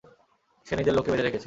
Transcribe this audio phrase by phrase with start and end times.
[0.67, 1.39] সে নিজের লোককে বেঁধে রেখেছে।